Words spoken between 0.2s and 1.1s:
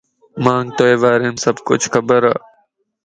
مانکَ توجي